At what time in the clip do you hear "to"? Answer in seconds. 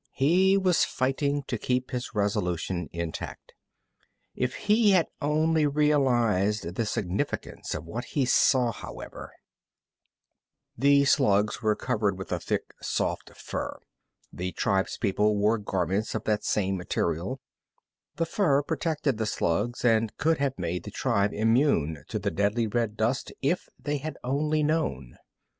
1.43-1.59, 22.07-22.17